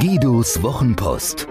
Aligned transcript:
Guidos 0.00 0.62
Wochenpost. 0.62 1.46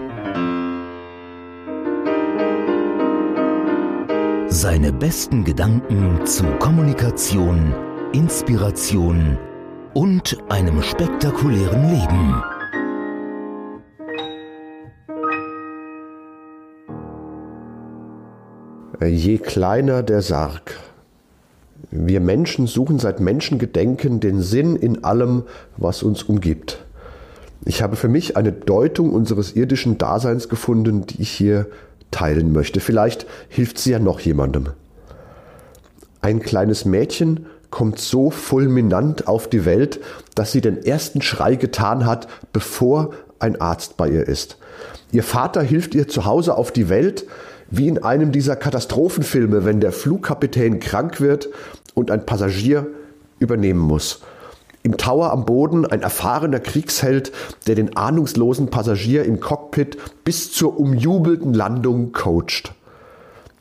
Seine 4.48 4.92
besten 4.92 5.44
Gedanken 5.44 6.26
zu 6.26 6.42
Kommunikation, 6.58 7.72
Inspiration 8.12 9.38
und 9.94 10.36
einem 10.48 10.82
spektakulären 10.82 11.90
Leben. 11.90 12.42
Je 19.06 19.38
kleiner 19.38 20.02
der 20.02 20.22
Sarg. 20.22 20.76
Wir 21.92 22.20
Menschen 22.20 22.66
suchen 22.66 22.98
seit 22.98 23.20
Menschengedenken 23.20 24.18
den 24.18 24.42
Sinn 24.42 24.74
in 24.74 25.04
allem, 25.04 25.44
was 25.76 26.02
uns 26.02 26.24
umgibt. 26.24 26.84
Ich 27.64 27.82
habe 27.82 27.96
für 27.96 28.08
mich 28.08 28.36
eine 28.36 28.52
Deutung 28.52 29.10
unseres 29.10 29.52
irdischen 29.52 29.98
Daseins 29.98 30.48
gefunden, 30.48 31.06
die 31.06 31.22
ich 31.22 31.30
hier 31.30 31.66
teilen 32.10 32.52
möchte. 32.52 32.80
Vielleicht 32.80 33.26
hilft 33.48 33.78
sie 33.78 33.92
ja 33.92 33.98
noch 33.98 34.20
jemandem. 34.20 34.70
Ein 36.22 36.40
kleines 36.40 36.84
Mädchen 36.84 37.46
kommt 37.70 37.98
so 37.98 38.30
fulminant 38.30 39.28
auf 39.28 39.48
die 39.48 39.64
Welt, 39.64 40.00
dass 40.34 40.52
sie 40.52 40.60
den 40.60 40.84
ersten 40.84 41.22
Schrei 41.22 41.54
getan 41.54 42.04
hat, 42.04 42.28
bevor 42.52 43.12
ein 43.38 43.60
Arzt 43.60 43.96
bei 43.96 44.08
ihr 44.08 44.26
ist. 44.26 44.58
Ihr 45.12 45.22
Vater 45.22 45.62
hilft 45.62 45.94
ihr 45.94 46.08
zu 46.08 46.24
Hause 46.24 46.56
auf 46.56 46.72
die 46.72 46.88
Welt, 46.88 47.26
wie 47.70 47.88
in 47.88 48.02
einem 48.02 48.32
dieser 48.32 48.56
Katastrophenfilme, 48.56 49.64
wenn 49.64 49.80
der 49.80 49.92
Flugkapitän 49.92 50.80
krank 50.80 51.20
wird 51.20 51.48
und 51.94 52.10
ein 52.10 52.26
Passagier 52.26 52.86
übernehmen 53.38 53.80
muss. 53.80 54.20
Im 54.82 54.96
Tower 54.96 55.30
am 55.30 55.44
Boden 55.44 55.84
ein 55.84 56.02
erfahrener 56.02 56.60
Kriegsheld, 56.60 57.32
der 57.66 57.74
den 57.74 57.96
ahnungslosen 57.96 58.68
Passagier 58.68 59.24
im 59.24 59.40
Cockpit 59.40 59.98
bis 60.24 60.52
zur 60.52 60.78
umjubelten 60.80 61.52
Landung 61.52 62.12
coacht. 62.12 62.72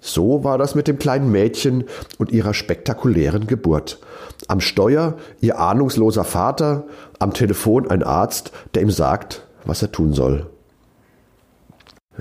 So 0.02 0.45
war 0.45 0.58
das 0.58 0.76
mit 0.76 0.88
dem 0.88 0.98
kleinen 0.98 1.30
Mädchen 1.30 1.84
und 2.17 2.31
ihrer 2.31 2.53
spektakulären 2.53 3.48
Geburt. 3.48 4.00
Am 4.48 4.61
Steuer 4.61 5.17
ihr 5.42 5.59
ahnungsloser 5.59 6.23
Vater, 6.23 6.86
am 7.20 7.33
Telefon 7.33 7.89
ein 7.89 8.04
Arzt, 8.04 8.54
der 8.73 8.83
ihm 8.83 8.92
sagt, 8.92 9.45
was 9.66 9.81
er 9.81 9.92
tun 9.92 10.14
soll. 10.14 10.48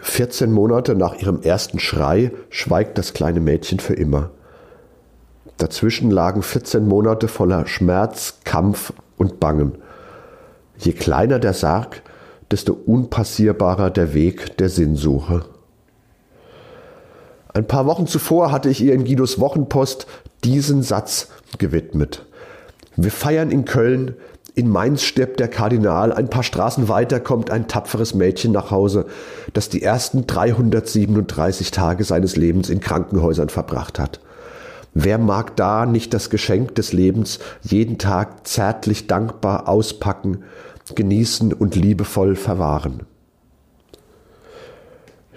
14 0.00 0.52
Monate 0.52 0.96
nach 0.96 1.14
ihrem 1.14 1.42
ersten 1.42 1.78
Schrei 1.78 2.32
schweigt 2.50 2.98
das 2.98 3.14
kleine 3.14 3.40
Mädchen 3.40 3.78
für 3.78 3.94
immer. 3.94 4.30
Dazwischen 5.58 6.12
lagen 6.12 6.42
14 6.42 6.86
Monate 6.86 7.26
voller 7.26 7.66
Schmerz, 7.66 8.38
Kampf 8.44 8.92
und 9.16 9.40
Bangen. 9.40 9.72
Je 10.76 10.92
kleiner 10.92 11.40
der 11.40 11.52
Sarg, 11.52 12.02
desto 12.52 12.72
unpassierbarer 12.72 13.90
der 13.90 14.14
Weg 14.14 14.56
der 14.58 14.68
Sinnsuche. 14.68 15.44
Ein 17.52 17.66
paar 17.66 17.86
Wochen 17.86 18.06
zuvor 18.06 18.52
hatte 18.52 18.68
ich 18.68 18.80
ihr 18.80 18.94
in 18.94 19.04
Guidos 19.04 19.40
Wochenpost 19.40 20.06
diesen 20.44 20.84
Satz 20.84 21.28
gewidmet. 21.58 22.24
Wir 22.94 23.10
feiern 23.10 23.50
in 23.50 23.64
Köln, 23.64 24.14
in 24.54 24.68
Mainz 24.68 25.02
stirbt 25.02 25.40
der 25.40 25.48
Kardinal, 25.48 26.12
ein 26.12 26.30
paar 26.30 26.44
Straßen 26.44 26.88
weiter 26.88 27.18
kommt 27.18 27.50
ein 27.50 27.66
tapferes 27.66 28.14
Mädchen 28.14 28.52
nach 28.52 28.70
Hause, 28.70 29.06
das 29.54 29.68
die 29.68 29.82
ersten 29.82 30.28
337 30.28 31.72
Tage 31.72 32.04
seines 32.04 32.36
Lebens 32.36 32.70
in 32.70 32.78
Krankenhäusern 32.78 33.48
verbracht 33.48 33.98
hat. 33.98 34.20
Wer 35.00 35.18
mag 35.18 35.54
da 35.54 35.86
nicht 35.86 36.12
das 36.12 36.28
Geschenk 36.28 36.74
des 36.74 36.92
Lebens 36.92 37.38
jeden 37.62 37.98
Tag 37.98 38.48
zärtlich 38.48 39.06
dankbar 39.06 39.68
auspacken, 39.68 40.38
genießen 40.92 41.52
und 41.52 41.76
liebevoll 41.76 42.34
verwahren? 42.34 43.04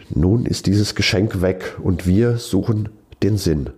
Nun 0.09 0.47
ist 0.47 0.65
dieses 0.65 0.95
Geschenk 0.95 1.43
weg 1.43 1.77
und 1.79 2.07
wir 2.07 2.37
suchen 2.37 2.89
den 3.21 3.37
Sinn. 3.37 3.69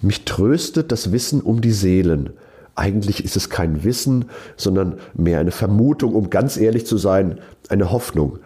Mich 0.00 0.24
tröstet 0.24 0.92
das 0.92 1.10
Wissen 1.10 1.40
um 1.40 1.60
die 1.60 1.72
Seelen. 1.72 2.30
Eigentlich 2.76 3.24
ist 3.24 3.34
es 3.34 3.50
kein 3.50 3.82
Wissen, 3.82 4.26
sondern 4.56 5.00
mehr 5.12 5.40
eine 5.40 5.50
Vermutung, 5.50 6.14
um 6.14 6.30
ganz 6.30 6.56
ehrlich 6.56 6.86
zu 6.86 6.98
sein, 6.98 7.40
eine 7.68 7.90
Hoffnung. 7.90 8.38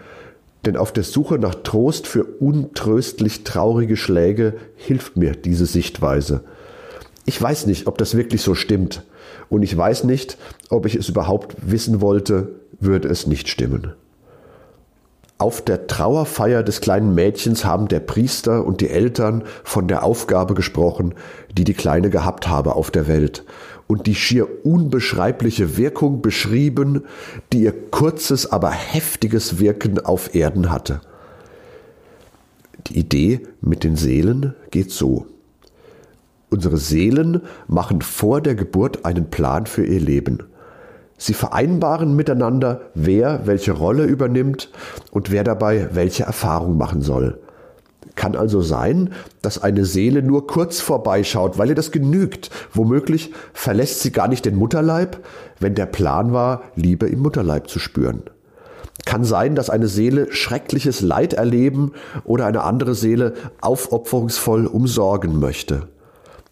Denn 0.64 0.76
auf 0.76 0.92
der 0.92 1.02
Suche 1.02 1.38
nach 1.38 1.56
Trost 1.56 2.06
für 2.06 2.24
untröstlich 2.24 3.44
traurige 3.44 3.96
Schläge 3.96 4.54
hilft 4.76 5.16
mir 5.16 5.32
diese 5.32 5.66
Sichtweise. 5.66 6.44
Ich 7.24 7.40
weiß 7.40 7.66
nicht, 7.66 7.86
ob 7.86 7.98
das 7.98 8.16
wirklich 8.16 8.42
so 8.42 8.54
stimmt. 8.54 9.02
Und 9.48 9.62
ich 9.62 9.76
weiß 9.76 10.04
nicht, 10.04 10.38
ob 10.70 10.86
ich 10.86 10.94
es 10.94 11.08
überhaupt 11.08 11.56
wissen 11.62 12.00
wollte, 12.00 12.60
würde 12.78 13.08
es 13.08 13.26
nicht 13.26 13.48
stimmen. 13.48 13.92
Auf 15.42 15.60
der 15.60 15.88
Trauerfeier 15.88 16.62
des 16.62 16.80
kleinen 16.80 17.16
Mädchens 17.16 17.64
haben 17.64 17.88
der 17.88 17.98
Priester 17.98 18.64
und 18.64 18.80
die 18.80 18.88
Eltern 18.88 19.42
von 19.64 19.88
der 19.88 20.04
Aufgabe 20.04 20.54
gesprochen, 20.54 21.16
die 21.58 21.64
die 21.64 21.74
Kleine 21.74 22.10
gehabt 22.10 22.46
habe 22.46 22.76
auf 22.76 22.92
der 22.92 23.08
Welt 23.08 23.44
und 23.88 24.06
die 24.06 24.14
schier 24.14 24.64
unbeschreibliche 24.64 25.76
Wirkung 25.76 26.22
beschrieben, 26.22 27.06
die 27.52 27.62
ihr 27.62 27.72
kurzes, 27.90 28.52
aber 28.52 28.70
heftiges 28.70 29.58
Wirken 29.58 29.98
auf 29.98 30.32
Erden 30.32 30.70
hatte. 30.70 31.00
Die 32.86 33.00
Idee 33.00 33.40
mit 33.60 33.82
den 33.82 33.96
Seelen 33.96 34.54
geht 34.70 34.92
so. 34.92 35.26
Unsere 36.50 36.76
Seelen 36.76 37.40
machen 37.66 38.00
vor 38.00 38.42
der 38.42 38.54
Geburt 38.54 39.04
einen 39.04 39.28
Plan 39.28 39.66
für 39.66 39.84
ihr 39.84 39.98
Leben. 39.98 40.44
Sie 41.18 41.34
vereinbaren 41.34 42.16
miteinander, 42.16 42.80
wer 42.94 43.46
welche 43.46 43.72
Rolle 43.72 44.04
übernimmt 44.04 44.70
und 45.10 45.30
wer 45.30 45.44
dabei 45.44 45.88
welche 45.92 46.24
Erfahrung 46.24 46.76
machen 46.76 47.02
soll. 47.02 47.38
Kann 48.14 48.36
also 48.36 48.60
sein, 48.60 49.10
dass 49.40 49.62
eine 49.62 49.84
Seele 49.84 50.22
nur 50.22 50.46
kurz 50.46 50.80
vorbeischaut, 50.80 51.56
weil 51.58 51.70
ihr 51.70 51.74
das 51.74 51.92
genügt. 51.92 52.50
Womöglich 52.72 53.32
verlässt 53.54 54.00
sie 54.00 54.12
gar 54.12 54.28
nicht 54.28 54.44
den 54.44 54.56
Mutterleib, 54.56 55.24
wenn 55.60 55.74
der 55.74 55.86
Plan 55.86 56.32
war, 56.32 56.62
Liebe 56.74 57.06
im 57.06 57.20
Mutterleib 57.20 57.68
zu 57.68 57.78
spüren. 57.78 58.22
Kann 59.06 59.24
sein, 59.24 59.54
dass 59.54 59.70
eine 59.70 59.88
Seele 59.88 60.32
schreckliches 60.32 61.00
Leid 61.00 61.32
erleben 61.32 61.92
oder 62.24 62.46
eine 62.46 62.62
andere 62.62 62.94
Seele 62.94 63.34
aufopferungsvoll 63.60 64.66
umsorgen 64.66 65.40
möchte. 65.40 65.88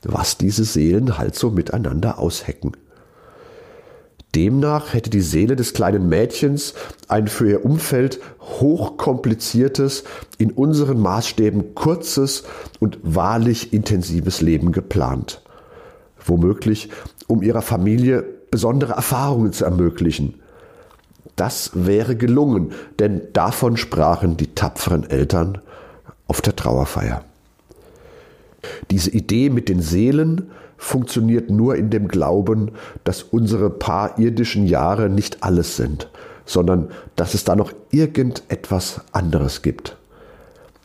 Was 0.03 0.39
diese 0.39 0.65
Seelen 0.65 1.19
halt 1.19 1.35
so 1.35 1.51
miteinander 1.51 2.19
aushecken. 2.19 2.73
Demnach 4.35 4.95
hätte 4.95 5.11
die 5.11 5.23
Seele 5.23 5.57
des 5.57 5.75
kleinen 5.75 6.09
Mädchens 6.09 6.75
ein 7.09 7.27
für 7.27 7.51
ihr 7.51 7.65
Umfeld 7.65 8.21
hochkompliziertes, 8.41 10.05
in 10.39 10.53
unseren 10.53 11.01
Maßstäben 11.01 11.75
kurzes 11.75 12.45
und 12.79 12.99
wahrlich 13.03 13.73
intensives 13.73 14.41
Leben 14.41 14.71
geplant. 14.73 15.43
Womöglich, 16.25 16.91
um 17.27 17.43
ihrer 17.43 17.63
Familie 17.63 18.25
besondere 18.51 18.93
Erfahrungen 18.93 19.53
zu 19.53 19.65
ermöglichen. 19.65 20.41
Das 21.35 21.71
wäre 21.75 22.17
gelungen, 22.17 22.73
denn 22.99 23.23
davon 23.33 23.77
sprachen 23.77 24.37
die 24.37 24.55
tapferen 24.55 25.09
Eltern 25.09 25.59
auf 26.27 26.41
der 26.41 26.55
Trauerfeier. 26.55 27.25
Diese 28.91 29.11
Idee 29.11 29.51
mit 29.51 29.69
den 29.69 29.83
Seelen 29.83 30.51
funktioniert 30.77 31.51
nur 31.51 31.77
in 31.77 31.91
dem 31.91 32.09
Glauben, 32.09 32.73
dass 33.05 33.23
unsere 33.23 33.71
paar 33.71 34.19
irdischen 34.19 34.67
Jahre 34.67 35.09
nicht 35.09 35.43
alles 35.43 35.77
sind, 35.77 36.09
sondern 36.45 36.91
dass 37.17 37.35
es 37.35 37.45
da 37.45 37.55
noch 37.55 37.73
irgendetwas 37.91 39.03
anderes 39.13 39.63
gibt. 39.63 39.97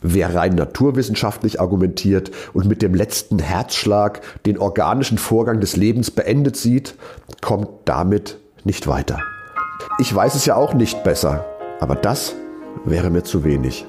Wer 0.02 0.34
rein 0.34 0.54
naturwissenschaftlich 0.54 1.60
argumentiert 1.60 2.30
und 2.52 2.66
mit 2.66 2.82
dem 2.82 2.94
letzten 2.94 3.38
Herzschlag 3.38 4.20
den 4.44 4.58
organischen 4.58 5.18
Vorgang 5.18 5.60
des 5.60 5.74
Lebens 5.74 6.10
beendet 6.10 6.56
sieht, 6.56 6.94
kommt 7.40 7.68
damit 7.86 8.38
nicht 8.64 8.86
weiter. 8.86 9.20
Ich 9.98 10.14
weiß 10.14 10.34
es 10.34 10.44
ja 10.44 10.54
auch 10.54 10.74
nicht 10.74 11.02
besser, 11.02 11.46
aber 11.80 11.96
das 11.96 12.34
wäre 12.84 13.10
mir 13.10 13.24
zu 13.24 13.42
wenig. 13.42 13.86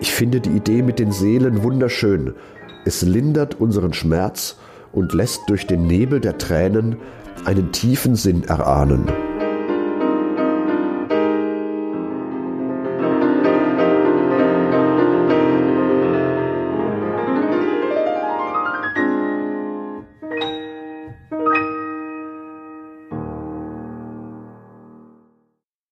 Ich 0.00 0.12
finde 0.12 0.40
die 0.40 0.50
Idee 0.50 0.82
mit 0.82 0.98
den 0.98 1.12
Seelen 1.12 1.62
wunderschön. 1.62 2.34
Es 2.84 3.02
lindert 3.02 3.60
unseren 3.60 3.92
Schmerz 3.92 4.56
und 4.92 5.12
lässt 5.12 5.40
durch 5.48 5.66
den 5.66 5.86
Nebel 5.86 6.20
der 6.20 6.38
Tränen 6.38 6.96
einen 7.44 7.72
tiefen 7.72 8.16
Sinn 8.16 8.44
erahnen. 8.44 9.06